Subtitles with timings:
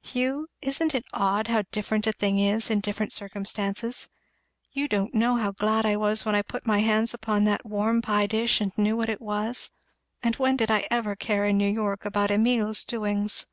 [0.00, 4.08] Hugh, isn't it odd how different a thing is in different circumstances?
[4.72, 8.00] You don't know how glad I was when I put my hands upon that warm
[8.00, 9.70] pie dish and knew what it was;
[10.22, 13.44] and when did I ever care in New York about Emile's doings?"